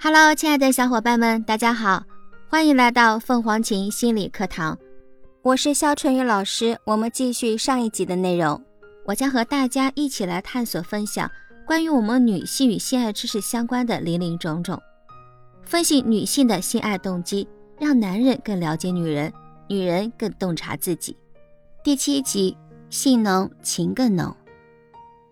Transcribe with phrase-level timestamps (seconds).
[0.00, 2.04] Hello，亲爱的小伙伴们，大家好，
[2.46, 4.78] 欢迎来到凤凰琴心理课堂，
[5.40, 6.78] 我是肖春雨老师。
[6.84, 8.62] 我们继续上一集的内容，
[9.06, 11.30] 我将和大家一起来探索分享
[11.66, 14.78] 关于我们女性与性爱知识相关的林林种种，
[15.62, 17.48] 分析女性的性爱动机，
[17.80, 19.32] 让男人更了解女人，
[19.68, 21.16] 女人更洞察自己。
[21.82, 22.54] 第七集，
[22.94, 24.32] 性浓情更浓，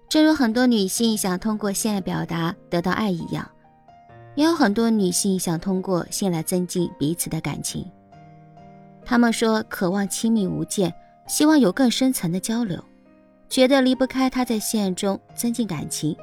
[0.08, 3.48] 正如很多女性想通过性爱表达得到爱一样。
[4.34, 7.88] 也有很多女性想通过性来增进彼此的感情。
[9.04, 10.92] 她们说，渴望亲密无间，
[11.28, 12.82] 希望有更深层的交流，
[13.48, 16.16] 觉得离不开他在性爱中增进感情，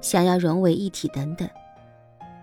[0.00, 1.46] 想要融为一体等等。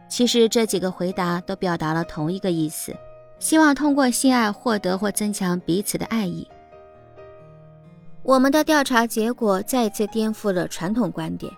[0.08, 2.96] 其实这几个回答都表达了同一个意思：
[3.40, 6.48] 希望通过性爱获得或增强彼此的爱意。
[8.24, 11.52] 我们的调查结果再次颠覆了传统观点。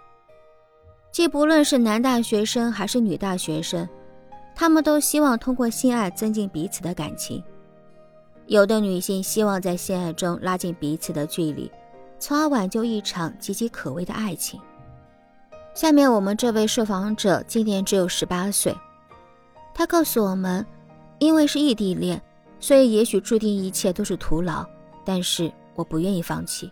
[1.12, 3.88] 既不论是男大学生还是女大学生，
[4.56, 7.42] 他们都希望通过性爱增进彼此的感情。
[8.48, 11.72] 有的女性希望在性爱中拉近彼此的距离，
[12.18, 14.60] 从而挽救一场岌岌可危的爱情。
[15.76, 18.76] 下面我们这位受访者今年只有十八岁，
[19.74, 20.66] 他告诉我们，
[21.20, 22.20] 因为是异地恋，
[22.60, 24.66] 所以也许注定一切都是徒劳。
[25.06, 26.70] 但是我不愿意放弃，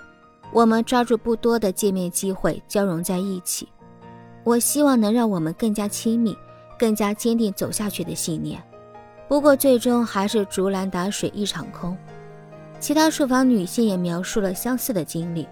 [0.52, 3.68] 我们抓住不多的见面机会，交融在一起。
[4.44, 6.36] 我希望能让我们更加亲密，
[6.78, 8.62] 更加坚定走下去的信念。
[9.28, 11.98] 不过，最终还是竹篮打水一场空。
[12.80, 15.48] 其他受访女性也描述了相似的经历，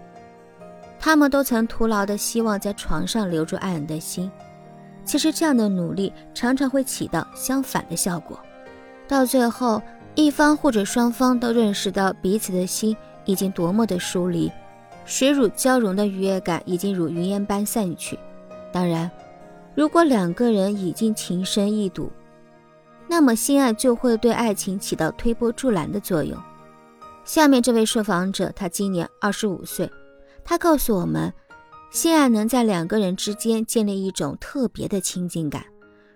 [0.98, 4.30] 她们都曾徒劳地希望在床上留住爱人的心。
[5.04, 8.38] 其实，这样的努力常常会起到相反的效果。
[9.08, 9.82] 到最后，
[10.14, 14.50] 一方或者双方都认识到彼此的心已经多么的疏离，
[15.04, 18.18] 水乳交融的愉悦感已经如云烟般散去。
[18.72, 19.10] 当然，
[19.74, 22.10] 如果两个人已经情深意笃，
[23.08, 26.36] 那么性爱就会对爱情起到推波助澜的作用。
[27.24, 29.90] 下面这位受访者，他今年二十五岁，
[30.44, 31.32] 他告诉我们，
[31.90, 35.64] 性爱能在两个人之间建立一种特别的亲近感，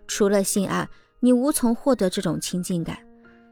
[0.06, 0.89] 除了性爱，
[1.21, 2.99] 你无从获得这种亲近感。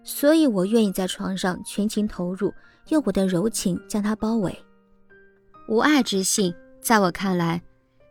[0.02, 2.52] 所以我愿意在床上全情投入，
[2.88, 4.56] 用我的柔情将它包围。
[5.68, 7.62] 无爱之性，在我看来。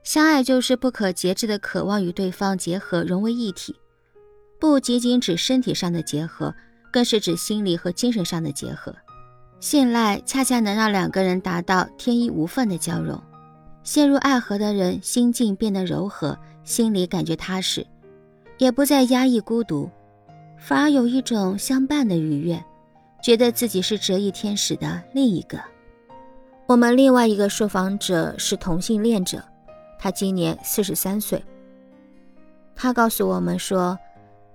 [0.03, 3.73] 相爱就是不可节制的渴望与对方结合融为一体，
[4.59, 6.53] 不仅仅指身体上的结合，
[6.91, 8.93] 更是指心理和精神上的结合。
[9.61, 13.17] 信赖恰恰能让两个人达到天衣无缝的交融。
[13.83, 17.87] 陷入爱河的人，心境变得柔和，心里感觉踏实，
[18.57, 19.89] 也不再压抑孤独，
[20.59, 22.61] 反而有一种相伴的愉悦，
[23.23, 25.57] 觉得自己是折翼天使的另一个。
[26.67, 29.41] 我们另外一个受访者是同性恋者。
[29.97, 31.41] 他今年四十三岁。
[32.75, 33.97] 他告诉我们说，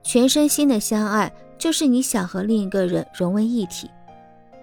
[0.02, 3.88] 全身心的相爱就是你想和另一个人融为一体，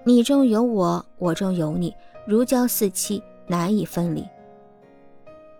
[0.03, 1.91] 你中有我，我中有你，
[2.27, 4.23] 如胶似漆，难以分离。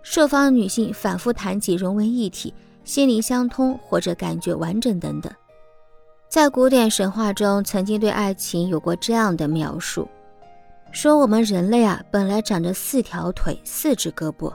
[0.04, 2.54] 受访女性反复谈及融为一体、
[2.84, 5.34] 心灵相通或者感觉完整等等。
[6.28, 10.08] 在古典神话中，曾经对爱情有过这样的描述：
[10.92, 14.54] 说我们人类啊，本来长着四条腿、四只胳膊。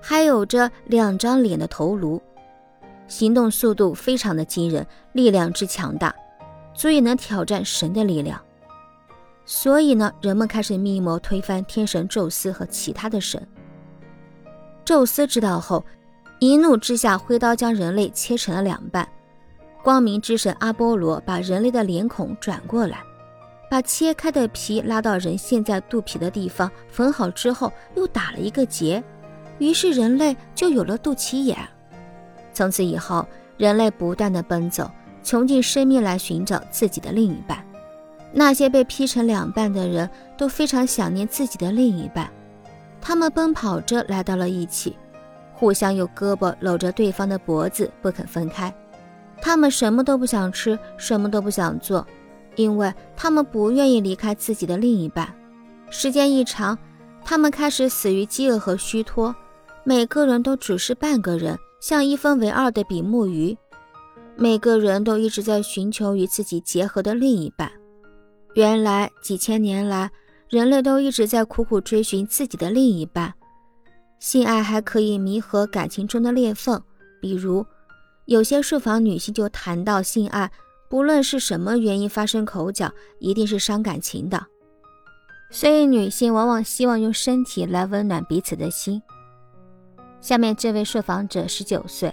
[0.00, 2.20] 还有着两张脸的头颅，
[3.06, 6.14] 行动速度非常的惊人，力量之强大，
[6.74, 8.40] 足以能挑战神的力量。
[9.46, 13.46] 所以呢，人们开始密谋推翻天神宙斯和其他的神。
[14.84, 15.84] 宙斯知道后，
[16.40, 19.08] 一怒之下挥刀将人类切成了两半。
[19.84, 23.00] 光明之神阿波罗把人类的脸孔转过来，
[23.68, 29.04] 把切开的皮拉到人现在肚皮的地方缝好之后，又打了一个结。
[29.58, 31.58] 于是人类就有了肚脐眼。
[32.54, 33.28] 从此以后，
[33.58, 34.90] 人类不断的奔走，
[35.22, 37.62] 穷尽生命来寻找自己的另一半。
[38.32, 40.08] 那些被劈成两半的人
[40.38, 42.30] 都非常想念自己的另一半，
[43.02, 44.96] 他们奔跑着来到了一起，
[45.52, 48.74] 互相用胳膊搂着对方的脖子不肯分开。
[49.44, 52.06] 他们什么都不想吃，什么都不想做，
[52.56, 55.30] 因为他们不愿意离开自己的另一半。
[55.90, 56.78] 时间一长，
[57.22, 59.36] 他们开始死于饥饿和虚脱。
[59.84, 63.54] 每个人都只是半个人，像一分为二的比目鱼。
[64.34, 67.70] 每个人都一直在寻求与自己结合的另一半。
[68.54, 70.10] 原来几千年来，
[70.48, 73.34] 人类都一直在苦苦追寻自己的另一半。
[74.18, 76.80] 性爱还可以弥合感情中的裂缝，
[77.20, 77.66] 比如，
[78.26, 80.50] 有些受访女性就谈到性爱，
[80.88, 84.46] 不论是什么原因发生口角，一定是伤感情的。
[85.50, 89.00] 所以女性往往希望用身体来温暖彼此的心。
[90.20, 92.12] 下面这位受访者十九岁，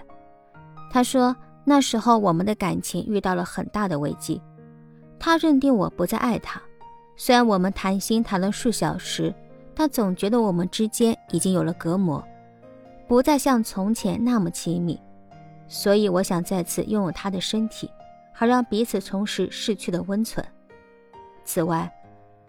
[0.92, 4.42] 他说：“那时候我们的感情遇到了很大的危机，
[5.18, 6.62] 他认定我不再爱他。
[7.16, 9.34] 虽然我们谈心谈了数小时，
[9.74, 12.22] 但总觉得我们之间已经有了隔膜，
[13.08, 15.00] 不再像从前那么亲密。
[15.74, 17.90] 所以我想再次拥有他的身体，
[18.34, 20.46] 好让彼此重拾逝去的温存。
[21.46, 21.90] 此外，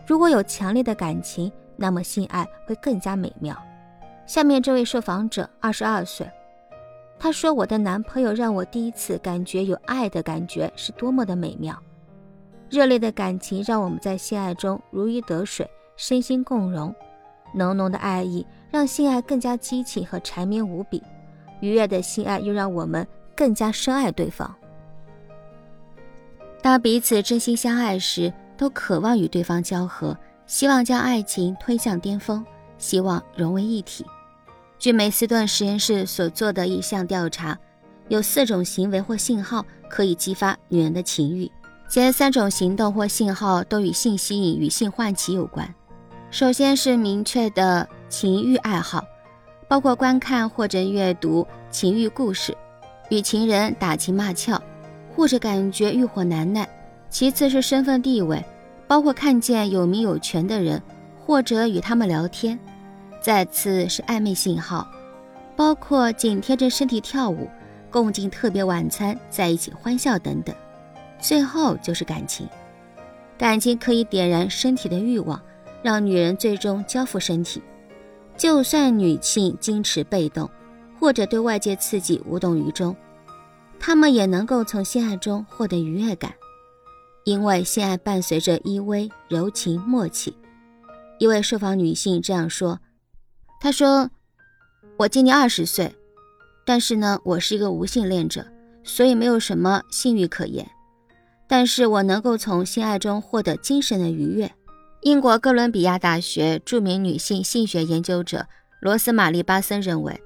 [0.05, 3.57] 如果有强烈的感情，那么性爱会更加美妙。”
[4.27, 6.29] 下面这位受访者二十二岁，
[7.17, 11.81] 他说：“我的男朋友让我第一次感觉有爱的感觉是多么的美妙，
[12.69, 16.93] 热烈的感情让我们在性爱中如鱼得水，身心共融，
[17.55, 21.01] 浓浓的爱意让性爱更加激情和缠绵无比，
[21.63, 24.55] 愉悦的性爱又让我们更加深爱对方。
[26.61, 30.15] 当彼此真心相爱时，都渴望与对方交合，
[30.47, 32.45] 希望将爱情推向巅峰。”
[32.79, 34.05] 希望融为一体。
[34.77, 37.57] 据梅斯顿实验室所做的一项调查，
[38.09, 41.49] 有四种行为或信号可以激发女人的情欲。
[41.89, 45.73] 前三种行动或信号都与性吸引与性唤起有关。
[46.33, 49.05] 首先是明确的情欲爱好，
[49.73, 52.55] 包括观看或者阅读情欲故事，
[53.09, 54.61] 与情人打情骂俏，
[55.17, 56.69] 或者感觉欲火难耐。
[57.09, 58.45] 其次是身份地位，
[58.87, 60.83] 包括看见有名有权的人，
[61.25, 62.59] 或者与他们聊天。
[63.19, 64.87] 再次是暧昧信号，
[65.57, 67.49] 包括紧贴着身体跳舞、
[67.91, 70.55] 共进特别晚餐、在一起欢笑等等。
[71.19, 72.47] 最后就是感情，
[73.39, 75.41] 感情可以点燃身体的欲望，
[75.83, 77.63] 让女人最终交付身体。
[78.37, 80.51] 就算女性矜持被动，
[80.99, 82.97] 或者对外界刺激无动于衷，
[83.79, 86.35] 她们也能够从性爱中获得愉悦感，
[87.25, 90.37] 因为性爱伴随着依偎、柔情、默契。
[91.19, 92.81] 一位受访女性这样说。
[93.61, 94.11] 她说
[94.99, 95.95] ：“我今年二十岁，
[96.67, 98.45] 但是呢，我是一个无性恋者，
[98.83, 100.69] 所以没有什么性欲可言。
[101.47, 104.51] 但是我能够从性爱中获得精神的愉悦。”
[105.03, 108.47] 英国哥伦比亚大学著名女性性学研究者
[108.81, 110.23] 罗斯玛丽·巴森认为，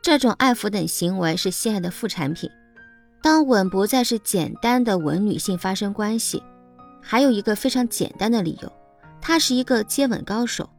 [0.00, 2.48] 这种爱抚等行为是性爱的副产品。
[3.20, 6.40] 当吻不再是简单的吻女性发生关系，
[7.02, 8.72] 还有一个非常简单的理由，
[9.20, 10.70] 他是一个接吻高手。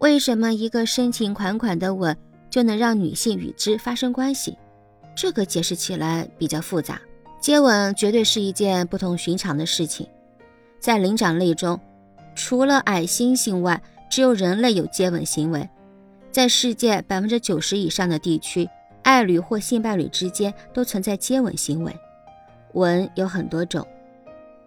[0.00, 2.14] 为什么一个深情款款的吻
[2.50, 4.58] 就能让女性与之发生关系？
[5.16, 7.00] 这个解释起来比较复杂。
[7.40, 10.06] 接吻绝对是一件不同寻常的事情，
[10.78, 11.80] 在灵长类中，
[12.34, 15.68] 除了矮猩猩外，只有人类有接吻行为。
[16.30, 18.68] 在世界百分之九十以上的地区，
[19.02, 21.94] 爱侣或性伴侣之间都存在接吻行为。
[22.74, 23.86] 吻有很多种，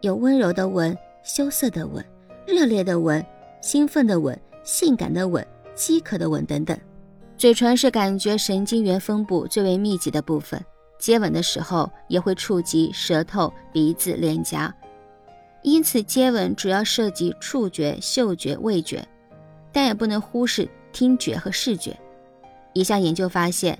[0.01, 2.03] 有温柔的吻、羞涩的吻、
[2.45, 3.25] 热烈的吻、
[3.61, 4.39] 兴奋的吻。
[4.63, 5.45] 性感的吻、
[5.75, 6.75] 饥渴的吻等等，
[7.37, 10.59] 嘴唇是感觉神经元分布最为密集的部分。
[10.97, 14.75] 接吻的时候也会触及舌头、鼻子、脸颊，
[15.65, 19.03] 因此接吻主要涉及触觉、嗅觉、味觉，
[19.71, 21.99] 但也不能忽视听觉和视觉。
[22.73, 23.79] 一项研究发现，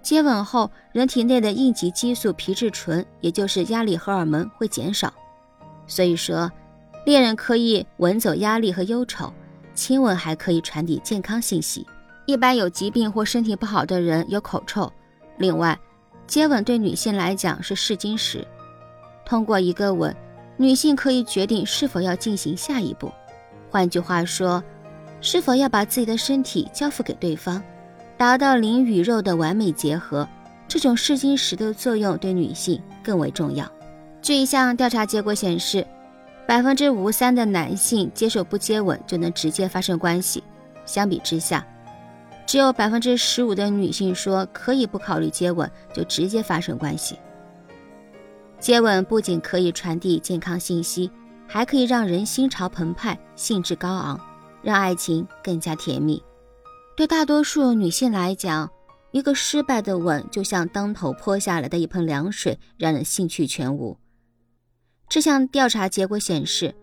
[0.00, 5.12] 接吻后人体内的应激激素皮质醇，也就是压力荷尔蒙会减少。
[5.86, 6.50] 所以说，
[7.04, 9.30] 恋人可以吻走压力和忧愁。
[9.74, 11.86] 亲吻还可以传递健康信息。
[12.24, 14.90] 一般有疾病或身体不好的人有口臭。
[15.36, 15.78] 另外，
[16.26, 18.42] 接吻对女性来讲是试金石。
[19.26, 20.16] 通过一个吻，
[20.60, 23.10] 女性可以决定是否要进行下一步。
[23.70, 24.62] 换句话说，
[25.22, 27.62] 是否要把自己的身体交付给对方，
[28.18, 30.28] 达到灵与肉的完美结合。
[30.68, 33.66] 这种试金石的作用对女性更为重要。
[34.20, 35.86] 据一项调查结果显示。
[36.46, 40.42] 百分之五三的男性接受不接吻就能直接发生关系，
[40.84, 41.64] 相比之下，
[42.44, 47.20] 只有百分之十五的女性说可以不考虑接吻就直接发生关系。
[48.60, 51.10] 接吻不仅可以传递健康信息，
[51.48, 54.20] 还可以让人心潮澎湃、兴致高昂，
[54.62, 56.22] 让爱情更加甜蜜。
[56.94, 58.70] 对大多数女性来讲，
[59.12, 63.96] 一个失败的吻就像当头泼下来的一盆凉水，让人兴趣全无。
[65.08, 66.74] 这项调查结果显示，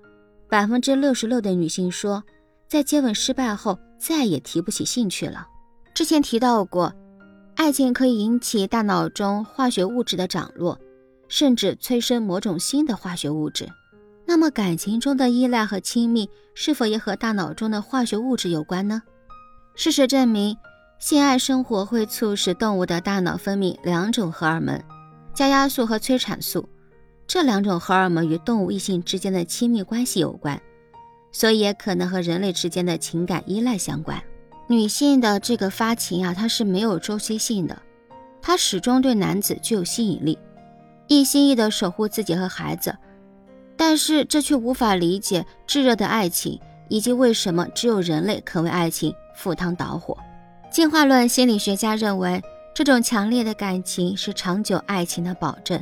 [0.50, 2.24] 百分之六十六的女性说，
[2.68, 5.48] 在接吻失败后再也提不起兴趣了。
[5.94, 6.92] 之前提到过，
[7.56, 10.78] 爱情可以引起大脑中化学物质的涨落，
[11.28, 13.68] 甚至催生某种新的化学物质。
[14.26, 19.02] 那么，感情中的依赖和亲密是否也和大脑中的化学物质有关呢？
[19.76, 20.58] 事实证明，
[21.00, 24.82] 性爱生活会促使动物的大脑分泌两种荷尔蒙：
[25.34, 26.68] 加压素和催产素。
[27.26, 30.62] 这两种荷尔蒙与动物异性之间的亲密关系有关，
[31.32, 34.22] 所以也可能和人类之间的情感依赖相关。
[34.68, 37.82] 女性的这个发情啊，它是没有周期性的，
[38.42, 40.38] 它始终对男子具有吸引力，
[41.08, 42.96] 一心一意的守护自己和孩子，
[43.76, 46.60] 但是这却无法理解炙热的爱情，
[46.90, 50.18] 以及为什么只有人类肯为爱情赴汤蹈火。
[50.70, 52.42] 进化论心理学家认为，
[52.76, 55.82] 这种强烈的感情是长久爱情的保证。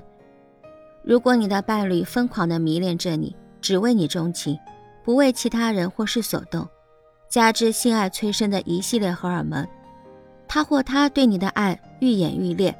[1.03, 4.57] 如果你的伴侣疯狂地迷恋着你，只为你钟情，
[5.03, 6.67] 不为其他人或事所动，
[7.29, 9.67] 加之性爱催生的一系列荷尔蒙，
[10.47, 12.75] 他或她对你的爱愈演愈烈，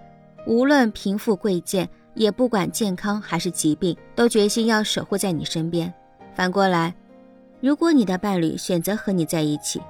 [0.47, 5.93] 无论贫富贵贱，也不管健康还是疾病，都决心要守护在你身边。
[6.33, 6.93] 反过来，
[7.61, 9.81] 如果你的伴侣选择和你在一起，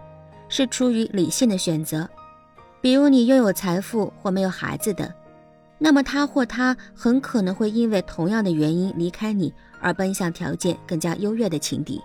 [0.49, 2.07] 是出于理性的选择，
[2.81, 5.09] 比如你拥有财富或没有孩子等。
[5.77, 12.01] 那么他或她很可能会因为同样的原因离开你，而奔向条件更加优越的情敌。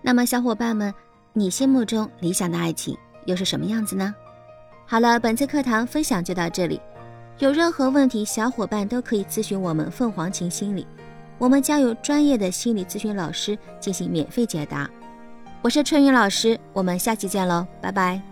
[0.00, 0.92] 那么小伙伴们，
[1.32, 4.14] 你心目中理想的爱情又是什么样子呢？
[4.86, 6.80] 好了，本次课堂分享就到这里。
[7.42, 10.86] 有任何问题，小伙伴都可以咨询我们凤凰琴心理，
[11.38, 14.88] 我们将有专业的心理咨询老师进行免费解答。
[15.60, 18.31] 我是春雨老师，我们下期见喽，拜拜。